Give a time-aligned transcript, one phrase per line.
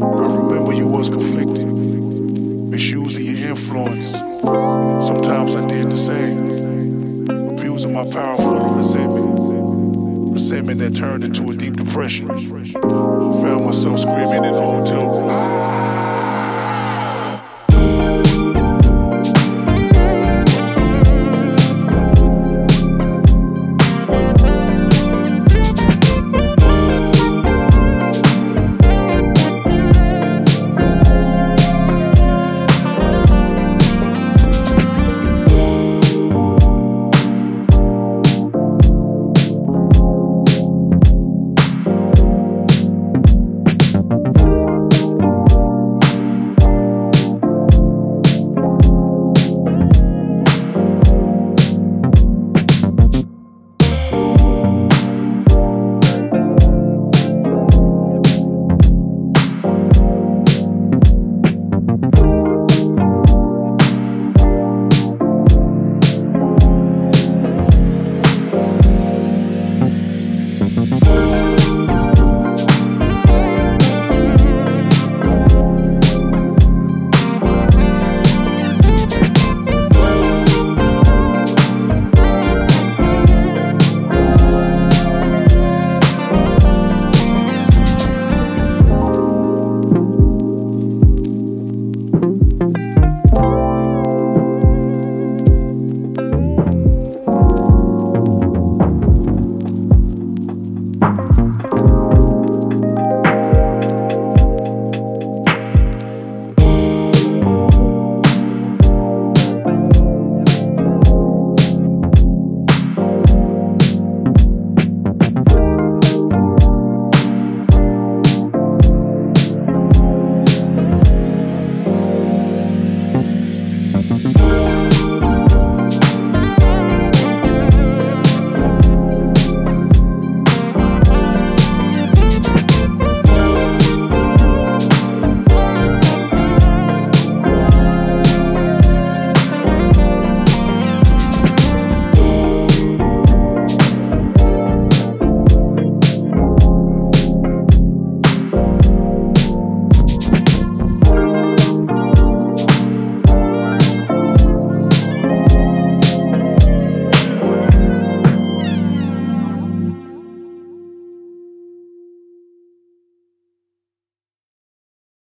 [0.00, 4.12] I remember you was conflicted, misusing your influence.
[5.06, 10.32] Sometimes I did the same, abusing my power for the resentment.
[10.32, 12.26] Resentment that turned into a deep depression.
[12.28, 15.51] Found myself screaming in the hotel